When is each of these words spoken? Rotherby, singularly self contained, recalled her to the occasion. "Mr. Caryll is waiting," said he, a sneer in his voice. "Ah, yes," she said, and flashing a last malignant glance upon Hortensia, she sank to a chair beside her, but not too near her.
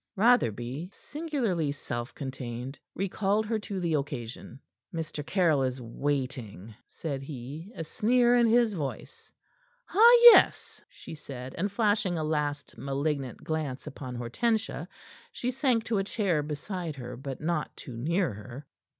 Rotherby, 0.15 0.89
singularly 0.91 1.71
self 1.71 2.15
contained, 2.15 2.79
recalled 2.95 3.45
her 3.45 3.59
to 3.59 3.79
the 3.79 3.93
occasion. 3.93 4.59
"Mr. 4.91 5.23
Caryll 5.23 5.61
is 5.61 5.79
waiting," 5.79 6.73
said 6.87 7.21
he, 7.21 7.71
a 7.75 7.83
sneer 7.83 8.35
in 8.35 8.47
his 8.47 8.73
voice. 8.73 9.31
"Ah, 9.91 10.09
yes," 10.23 10.81
she 10.89 11.13
said, 11.13 11.53
and 11.55 11.71
flashing 11.71 12.17
a 12.17 12.23
last 12.23 12.79
malignant 12.79 13.43
glance 13.43 13.85
upon 13.85 14.15
Hortensia, 14.15 14.87
she 15.31 15.51
sank 15.51 15.83
to 15.83 15.99
a 15.99 16.03
chair 16.03 16.41
beside 16.41 16.95
her, 16.95 17.15
but 17.15 17.39
not 17.39 17.77
too 17.77 17.95
near 17.95 18.33
her. 18.33 18.65